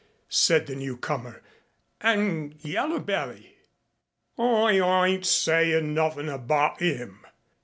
[0.29, 1.43] said the newcomer.
[2.01, 3.57] "And Yaller belly?"
[4.39, 7.23] "I ayn't sayin' nothin' abaht 'im.